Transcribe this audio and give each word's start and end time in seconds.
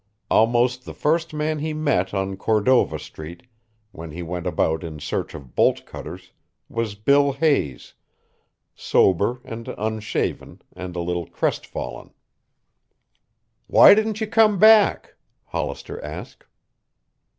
Almost 0.31 0.83
the 0.83 0.95
first 0.95 1.31
man 1.31 1.59
he 1.59 1.73
met 1.73 2.11
on 2.11 2.35
Cordova 2.35 2.97
Street, 2.97 3.43
when 3.91 4.09
he 4.09 4.23
went 4.23 4.47
about 4.47 4.83
in 4.83 4.99
search 4.99 5.35
of 5.35 5.53
bolt 5.53 5.85
cutters, 5.85 6.31
was 6.69 6.95
Bill 6.95 7.33
Hayes, 7.33 7.93
sober 8.73 9.41
and 9.45 9.67
unshaven 9.77 10.63
and 10.75 10.95
a 10.95 11.01
little 11.01 11.27
crestfallen. 11.27 12.15
"Why 13.67 13.93
didn't 13.93 14.19
you 14.19 14.25
come 14.25 14.57
back?" 14.57 15.13
Hollister 15.45 16.03
asked. 16.03 16.45